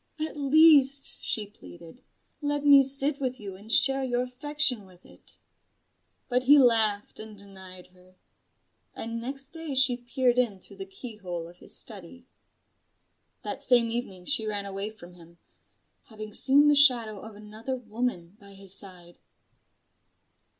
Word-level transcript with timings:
At 0.19 0.35
least," 0.35 1.23
she 1.23 1.45
pleaded, 1.45 2.01
"let 2.41 2.65
me 2.65 2.81
sit 2.81 3.21
with 3.21 3.39
you 3.39 3.55
and 3.55 3.71
share 3.71 4.03
your 4.03 4.23
affection 4.23 4.87
with 4.87 5.05
it." 5.05 5.37
But 6.27 6.41
he 6.45 6.57
laughed 6.57 7.19
and 7.19 7.37
denied 7.37 7.89
her: 7.93 8.15
and 8.95 9.21
next 9.21 9.49
day 9.49 9.75
she 9.75 9.97
peered 9.97 10.39
in 10.39 10.59
through 10.59 10.77
the 10.77 10.87
keyhole 10.87 11.47
of 11.47 11.57
his 11.57 11.77
study. 11.77 12.25
That 13.43 13.61
same 13.61 13.91
evening 13.91 14.25
she 14.25 14.47
ran 14.47 14.65
away 14.65 14.89
from 14.89 15.13
him: 15.13 15.37
having 16.05 16.33
seen 16.33 16.67
the 16.67 16.73
shadow 16.73 17.19
of 17.19 17.35
another 17.35 17.75
woman 17.77 18.37
by 18.39 18.53
his 18.55 18.73
side. 18.73 19.19